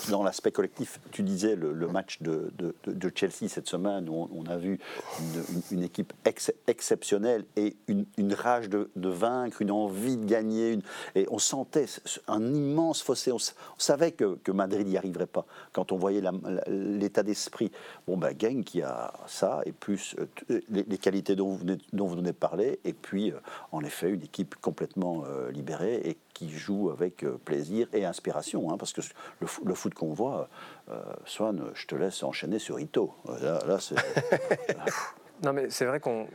dans 0.10 0.24
l'aspect 0.24 0.52
collectif, 0.52 1.00
tu 1.12 1.22
disais 1.22 1.56
le, 1.56 1.88
match 1.88 2.22
de, 2.22 2.52
de, 2.58 2.74
de, 2.86 3.12
Chelsea 3.14 3.50
cette 3.50 3.68
semaine, 3.68 4.10
où 4.10 4.30
on, 4.34 4.46
a 4.48 4.58
vu 4.58 4.80
une, 5.72 5.84
équipe 5.84 6.14
exceptionnelle 6.68 7.46
et 7.56 7.76
une, 7.88 8.06
une 8.18 8.34
rage 8.34 8.70
de, 8.70 8.90
vaincre, 8.96 9.62
une 9.62 9.72
envie 9.72 10.18
de 10.18 10.26
gagner. 10.26 10.72
Une, 10.74 10.82
et 11.14 11.28
on 11.30 11.40
sentait 11.40 11.86
un 12.28 12.42
immense 12.54 13.04
fossé. 13.04 13.32
On, 13.32 13.38
on 13.38 13.80
savait 13.92 14.12
que, 14.14 14.52
Madrid 14.52 14.88
n'y 14.88 14.98
arriverait 14.98 15.28
pas 15.28 15.46
quand 15.74 15.92
on 15.92 15.98
voyait 15.98 16.22
l'état 16.68 17.24
d'esprit. 17.24 17.72
Bon, 18.08 18.16
ben, 18.18 18.34
Gang 18.34 18.64
qui 18.64 18.82
a 18.82 19.14
ça, 19.28 19.62
et 19.66 19.74
plus 19.74 20.16
euh, 20.50 20.62
les, 20.70 20.98
qualités 20.98 21.36
dont 21.36 21.50
vous, 21.50 21.58
venez, 21.58 21.78
dont 21.92 22.08
vous 22.08 22.16
venez 22.16 22.32
de 22.32 22.36
parler, 22.36 22.80
et 22.86 22.94
puis, 22.94 23.32
euh, 23.32 23.40
en 23.74 23.84
effet, 23.84 24.10
une 24.10 24.24
équipe 24.24 24.56
complètement 24.62 25.24
euh, 25.26 25.52
libérée 25.52 25.96
et 26.06 26.18
qui 26.34 26.50
joue 26.50 26.90
avec 26.90 27.26
plaisir 27.44 27.88
et 27.92 28.06
inspiration, 28.06 28.72
hein, 28.72 28.78
parce 28.78 28.94
que 28.94 29.02
le, 29.42 29.48
le 29.66 29.74
foot 29.76 29.94
qu'on 29.94 30.14
voit, 30.14 30.48
Swan, 31.26 31.72
je 31.74 31.86
te 31.88 31.96
laisse 31.96 32.24
enchaîner 32.24 32.60
sur 32.60 32.80
Ito. 32.80 33.14
Là, 33.42 33.60
là 33.68 33.80
c'est. 33.80 33.96
non, 35.44 35.54
mais 35.54 35.70
c'est 35.70 35.86
vrai 35.86 36.00
qu'on. 36.00 36.28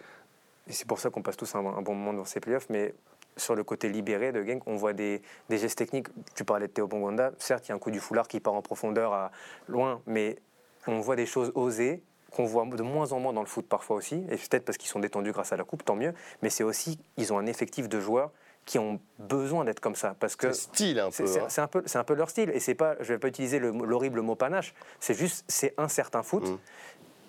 c'est 0.69 0.87
pour 0.87 0.99
ça 0.99 1.11
qu'on 1.11 1.23
passe 1.23 1.37
tous 1.37 1.55
un, 1.55 1.65
un 1.65 1.83
bon 1.83 1.95
moment 1.95 2.13
dans 2.13 2.25
ces 2.25 2.41
playoffs, 2.41 2.69
mais 2.71 2.95
sur 3.37 3.55
le 3.55 3.65
côté 3.65 3.89
libéré 3.89 4.33
de 4.33 4.43
Genk, 4.43 4.63
on 4.67 4.77
voit 4.77 4.93
des, 4.93 5.23
gestes 5.51 5.79
techniques. 5.79 6.09
Tu 6.35 6.45
parlais 6.45 6.69
de 6.69 6.73
Théo 6.73 6.87
Bongonda, 6.87 7.33
certes, 7.39 7.67
il 7.67 7.71
y 7.71 7.73
a 7.73 7.75
un 7.75 7.79
coup 7.79 7.91
du 7.91 8.01
foulard 8.01 8.29
qui 8.29 8.41
part 8.41 8.55
en 8.55 8.63
profondeur 8.63 9.13
à 9.13 9.31
loin, 9.69 10.01
mais 10.07 10.39
on 10.87 11.01
voit 11.01 11.17
des 11.17 11.27
choses 11.27 11.53
osées 11.55 12.03
qu'on 12.31 12.45
voit 12.45 12.67
de 12.67 12.83
moins 12.83 13.13
en 13.13 13.21
moins 13.21 13.33
dans 13.33 13.41
le 13.41 13.47
foot 13.47 13.67
parfois 13.67 13.97
aussi, 13.97 14.17
et 14.31 14.37
peut-être 14.37 14.65
parce 14.65 14.77
qu'ils 14.79 14.91
sont 14.91 15.01
détendus 15.01 15.33
grâce 15.33 15.53
à 15.53 15.57
la 15.57 15.65
coupe, 15.65 15.85
tant 15.85 15.97
mieux, 15.97 16.13
mais 16.43 16.51
c'est 16.51 16.65
aussi, 16.65 16.99
ils 17.17 17.33
ont 17.33 17.39
un 17.39 17.47
effectif 17.47 17.89
de 17.89 18.01
joueurs 18.01 18.31
qui 18.67 18.81
ont 18.81 19.01
besoin 19.21 19.65
d'être 19.65 19.79
comme 19.79 19.95
ça 19.95 20.17
parce 20.19 20.35
que 20.35 20.53
style 20.53 20.99
un 20.99 21.11
peu 21.11 21.23
hein. 21.23 21.47
c'est 21.49 21.61
un 21.61 21.69
peu 21.69 21.85
c'est 21.87 21.99
un 21.99 22.05
peu 22.05 22.15
leur 22.15 22.29
style 22.29 22.51
et 22.51 22.59
c'est 22.59 22.75
pas 22.75 22.97
je 22.99 23.13
vais 23.13 23.19
pas 23.19 23.29
utiliser 23.29 23.61
l'horrible 23.61 24.21
mot 24.23 24.35
panache 24.35 24.75
c'est 24.99 25.15
juste 25.15 25.45
c'est 25.47 25.73
un 25.79 25.87
certain 25.87 26.25
foot 26.25 26.43
mmh. 26.43 26.59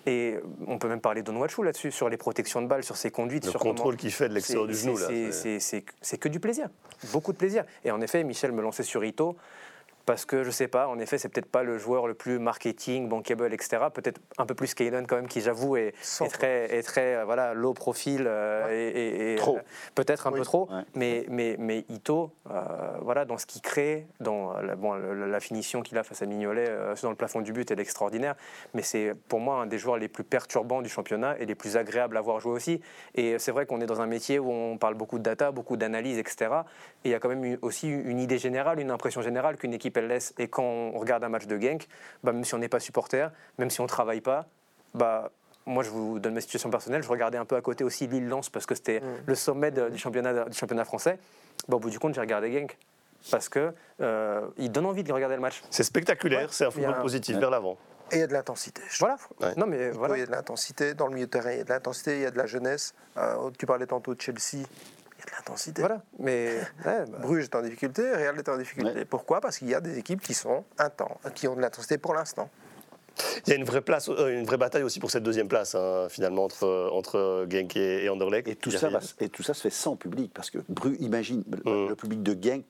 Et 0.08 0.38
on 0.66 0.78
peut 0.78 0.88
même 0.88 1.02
parler 1.02 1.22
d'Onwachu 1.22 1.62
là-dessus, 1.62 1.92
sur 1.92 2.08
les 2.08 2.16
protections 2.16 2.62
de 2.62 2.66
balles, 2.66 2.82
sur 2.82 2.96
ses 2.96 3.10
conduites. 3.10 3.44
Le 3.44 3.50
sur 3.50 3.60
contrôle 3.60 3.96
qu'il 3.96 4.10
fait 4.10 4.28
de 4.28 4.34
l'extérieur 4.34 4.66
du 4.66 4.74
genou. 4.74 4.96
C'est 4.98 6.18
que 6.18 6.28
du 6.28 6.40
plaisir, 6.40 6.68
beaucoup 7.12 7.32
de 7.32 7.36
plaisir. 7.36 7.64
Et 7.84 7.90
en 7.90 8.00
effet, 8.00 8.24
Michel 8.24 8.52
me 8.52 8.62
lançait 8.62 8.82
sur 8.82 9.04
Ito 9.04 9.36
parce 10.08 10.24
que 10.24 10.42
je 10.42 10.50
sais 10.50 10.68
pas, 10.68 10.88
en 10.88 10.98
effet, 10.98 11.18
c'est 11.18 11.28
peut-être 11.28 11.50
pas 11.50 11.62
le 11.62 11.76
joueur 11.76 12.06
le 12.06 12.14
plus 12.14 12.38
marketing, 12.38 13.10
bankable, 13.10 13.52
etc. 13.52 13.76
Peut-être 13.92 14.22
un 14.38 14.46
peu 14.46 14.54
plus 14.54 14.72
Kaden 14.72 15.06
quand 15.06 15.16
même, 15.16 15.28
qui 15.28 15.42
j'avoue 15.42 15.76
est, 15.76 15.92
très, 16.30 16.74
est 16.74 16.82
très 16.82 17.16
euh, 17.16 17.24
voilà, 17.26 17.52
low 17.52 17.74
profil 17.74 18.24
euh, 18.26 18.70
et. 18.70 19.36
Euh, 19.38 19.60
peut-être 19.94 20.26
un 20.26 20.32
peu 20.32 20.40
trop. 20.40 20.66
Mais, 20.94 21.26
mais, 21.28 21.56
mais 21.58 21.84
Ito, 21.90 22.30
voilà, 23.02 23.26
dans 23.26 23.36
ce 23.36 23.44
qu'il 23.44 23.60
crée, 23.60 24.06
dans 24.18 24.58
la, 24.62 24.76
bon, 24.76 24.94
la, 24.94 25.40
finition 25.40 25.82
qu'il 25.82 25.98
a 25.98 26.02
face 26.02 26.22
à 26.22 26.26
Mignolet 26.26 26.70
dans 27.02 27.10
le 27.10 27.16
plafond 27.16 27.42
du 27.42 27.52
but, 27.52 27.70
est 27.70 27.78
extraordinaire. 27.78 28.34
Mais 28.72 28.80
c'est 28.80 29.12
pour 29.28 29.40
moi 29.40 29.56
un 29.56 29.66
des 29.66 29.76
joueurs 29.76 29.98
les 29.98 30.08
plus 30.08 30.24
perturbants 30.24 30.80
du 30.80 30.88
championnat 30.88 31.36
et 31.38 31.44
les 31.44 31.54
plus 31.54 31.76
agréables 31.76 32.16
à 32.16 32.22
voir 32.22 32.40
jouer 32.40 32.52
aussi. 32.52 32.80
Et 33.14 33.38
c'est 33.38 33.52
vrai 33.52 33.66
qu'on 33.66 33.82
est 33.82 33.86
dans 33.86 34.00
un 34.00 34.06
métier 34.06 34.38
où 34.38 34.50
on 34.50 34.78
parle 34.78 34.94
beaucoup 34.94 35.18
de 35.18 35.24
data, 35.24 35.50
beaucoup 35.50 35.76
d'analyse, 35.76 36.16
etc. 36.16 36.46
Et 37.04 37.08
il 37.08 37.10
y 37.10 37.14
a 37.14 37.20
quand 37.20 37.28
même 37.28 37.58
aussi 37.60 37.90
une 37.90 38.20
idée 38.20 38.38
générale, 38.38 38.80
une 38.80 38.90
impression 38.90 39.20
générale 39.20 39.58
qu'une 39.58 39.74
équipe 39.74 39.97
Et 40.38 40.48
quand 40.48 40.62
on 40.62 40.98
regarde 40.98 41.24
un 41.24 41.28
match 41.28 41.46
de 41.46 41.58
Genk, 41.58 41.86
bah, 42.22 42.32
même 42.32 42.44
si 42.44 42.54
on 42.54 42.58
n'est 42.58 42.68
pas 42.68 42.80
supporter, 42.80 43.30
même 43.58 43.70
si 43.70 43.80
on 43.80 43.84
ne 43.84 43.88
travaille 43.88 44.20
pas, 44.20 44.46
bah, 44.94 45.30
moi, 45.66 45.82
je 45.82 45.90
vous 45.90 46.18
donne 46.18 46.34
ma 46.34 46.40
situation 46.40 46.70
personnelle. 46.70 47.02
Je 47.02 47.08
regardais 47.08 47.38
un 47.38 47.44
peu 47.44 47.56
à 47.56 47.60
côté 47.60 47.84
aussi 47.84 48.06
Lille-Lens 48.06 48.48
parce 48.48 48.66
que 48.66 48.74
c'était 48.74 49.00
mm. 49.00 49.04
le 49.26 49.34
sommet 49.34 49.70
du, 49.70 49.98
championnat, 49.98 50.44
du 50.46 50.56
championnat 50.56 50.84
français. 50.84 51.18
Bah, 51.68 51.76
au 51.76 51.80
bout 51.80 51.90
du 51.90 51.98
compte, 51.98 52.14
j'ai 52.14 52.20
regardé 52.20 52.52
Genk 52.52 52.76
parce 53.30 53.48
qu'il 53.48 53.72
euh, 54.00 54.48
donne 54.58 54.86
envie 54.86 55.04
de 55.04 55.12
regarder 55.12 55.34
le 55.34 55.40
match. 55.40 55.62
C'est 55.70 55.82
spectaculaire, 55.82 56.52
c'est 56.52 56.66
un 56.66 56.70
football 56.70 57.00
positif 57.00 57.36
vers 57.36 57.50
l'avant. 57.50 57.76
Et 58.10 58.16
il 58.16 58.20
y 58.20 58.22
a 58.22 58.26
de 58.26 58.32
l'intensité. 58.32 58.80
Voilà. 59.00 59.16
Non, 59.56 59.66
mais 59.66 59.90
voilà. 59.90 60.16
Il 60.16 60.20
y 60.20 60.22
a 60.22 60.26
de 60.26 60.30
l'intensité 60.30 60.94
dans 60.94 61.08
le 61.08 61.14
milieu 61.14 61.26
de 61.26 61.30
terrain, 61.30 61.52
il 61.52 61.58
y 61.58 61.60
a 61.60 61.64
de 61.64 61.68
l'intensité, 61.68 62.16
il 62.16 62.22
y 62.22 62.26
a 62.26 62.30
de 62.30 62.38
la 62.38 62.46
jeunesse. 62.46 62.94
Euh, 63.18 63.50
tu 63.58 63.66
parlais 63.66 63.86
tantôt 63.86 64.14
de 64.14 64.20
Chelsea. 64.20 64.64
Il 65.18 65.20
y 65.20 65.22
a 65.22 65.26
de 65.26 65.36
l'intensité. 65.36 65.82
Voilà. 65.82 66.02
Mais 66.18 66.60
bah. 66.84 67.04
Bruges 67.20 67.44
est 67.44 67.54
en 67.54 67.62
difficulté, 67.62 68.10
Real 68.12 68.38
est 68.38 68.48
en 68.48 68.56
difficulté. 68.56 69.04
Pourquoi? 69.04 69.40
Parce 69.40 69.58
qu'il 69.58 69.68
y 69.68 69.74
a 69.74 69.80
des 69.80 69.98
équipes 69.98 70.20
qui 70.20 70.34
sont 70.34 70.64
intenses, 70.78 71.18
qui 71.34 71.48
ont 71.48 71.56
de 71.56 71.60
l'intensité 71.60 71.98
pour 71.98 72.14
l'instant. 72.14 72.48
Il 73.46 73.50
y 73.50 73.52
a 73.52 73.56
une 73.56 73.64
vraie, 73.64 73.80
place, 73.80 74.08
euh, 74.08 74.38
une 74.38 74.44
vraie 74.44 74.58
bataille 74.58 74.84
aussi 74.84 75.00
pour 75.00 75.10
cette 75.10 75.24
deuxième 75.24 75.48
place, 75.48 75.74
hein, 75.74 76.06
finalement, 76.08 76.44
entre, 76.44 76.90
entre 76.92 77.46
Genk 77.50 77.76
et, 77.76 78.08
Anderlecht. 78.08 78.46
Et 78.46 78.54
tout, 78.54 78.70
ça 78.70 78.88
et 79.18 79.28
tout 79.28 79.42
ça 79.42 79.54
se 79.54 79.62
fait 79.62 79.70
sans 79.70 79.96
public, 79.96 80.30
parce 80.32 80.50
que 80.50 80.58
imagine, 81.00 81.42
le, 81.64 81.88
mm. 81.90 81.96
public 81.96 82.22
de 82.22 82.36
Genk 82.40 82.64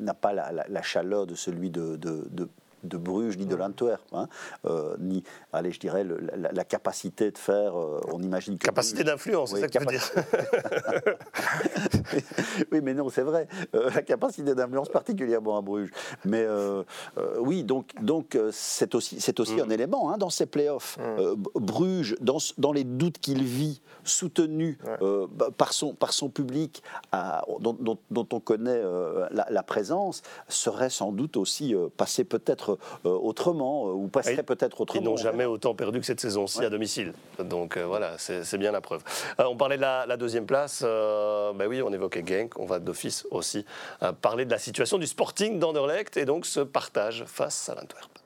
n'a 0.00 0.14
pas 0.14 0.32
la, 0.32 0.82
chaleur 0.82 1.28
de 1.28 1.36
celui 1.36 1.70
de, 1.70 1.96
de 1.96 2.26
de 2.30 2.48
Bruges 2.96 3.36
ni 3.36 3.46
de 3.46 3.56
l'Antwerp, 3.56 4.02
hein, 4.12 4.28
euh, 4.66 4.96
ni, 4.98 5.22
allez, 5.52 5.72
je 5.72 5.80
dirais, 5.80 6.04
la, 6.04 6.64
capacité 6.64 7.30
de 7.30 7.38
faire, 7.38 7.78
euh, 7.78 8.00
on 8.12 8.22
imagine 8.22 8.58
que... 8.58 8.66
Capacité 8.66 9.04
d'influence, 9.04 9.50
c'est 9.50 9.60
ça 9.60 9.68
que 9.68 9.78
tu 9.78 9.84
veux 9.84 9.86
dire 9.86 10.02
Oui, 12.72 12.80
mais 12.82 12.94
non, 12.94 13.08
c'est 13.10 13.22
vrai, 13.22 13.48
euh, 13.74 13.90
la 13.94 14.02
capacité 14.02 14.54
d'influence 14.54 14.88
particulièrement 14.88 15.58
à 15.58 15.60
Bruges. 15.60 15.90
Mais 16.24 16.46
oui, 17.38 17.64
donc 17.64 17.92
donc 18.00 18.38
c'est 18.52 18.94
aussi, 18.94 19.20
c'est 19.20 19.40
aussi 19.40 19.60
un 19.60 19.66
mm. 19.66 19.72
élément 19.72 20.12
hein, 20.12 20.18
dans 20.18 20.30
ces 20.30 20.46
playoffs. 20.46 20.98
Mm. 20.98 21.34
Bruges, 21.54 22.16
dans, 22.20 22.38
dans 22.58 22.72
les 22.72 22.84
doutes 22.84 23.18
qu'il 23.18 23.42
vit, 23.44 23.80
soutenu 24.04 24.78
bah, 25.00 25.48
par, 25.56 25.72
son, 25.72 25.94
par 25.94 26.12
son 26.12 26.28
public, 26.28 26.82
dont, 27.60 27.76
dont, 28.10 28.28
on 28.32 28.40
connaît 28.40 28.82
la, 29.30 29.46
la, 29.50 29.62
présence, 29.62 30.22
serait 30.48 30.90
sans 30.90 31.12
doute 31.12 31.36
aussi 31.36 31.74
passé 31.96 32.24
peut-être 32.24 32.73
euh, 33.04 33.10
autrement, 33.10 33.88
euh, 33.88 33.92
ou 33.92 34.08
passerait 34.08 34.42
peut-être 34.42 34.80
autrement. 34.80 35.00
Ils 35.00 35.04
n'ont 35.04 35.16
jamais 35.16 35.44
autant 35.44 35.74
perdu 35.74 36.00
que 36.00 36.06
cette 36.06 36.20
saison-ci 36.20 36.64
à 36.64 36.70
domicile. 36.70 37.12
Donc 37.38 37.76
euh, 37.76 37.84
voilà, 37.84 38.16
c'est 38.18 38.58
bien 38.58 38.72
la 38.72 38.80
preuve. 38.80 39.02
on 39.38 39.56
parlait 39.56 39.76
de 39.76 39.82
la, 39.82 40.16
deuxième 40.16 40.46
place. 40.46 40.82
ben 40.82 41.66
oui, 41.68 41.82
on 41.82 41.92
évoquait 41.92 42.24
Genk. 42.26 42.58
On 42.58 42.66
va 42.66 42.78
d'office 42.78 43.26
aussi 43.30 43.64
parler 44.20 44.44
de 44.44 44.50
la 44.50 44.58
situation 44.58 44.98
du 44.98 45.06
Sporting 45.06 45.58
d'Anderlecht 45.58 46.16
et 46.16 46.24
donc 46.24 46.46
ce 46.46 46.60
partage 46.60 47.24
face 47.26 47.68
à 47.68 47.74
l'Antwerp. 47.74 48.23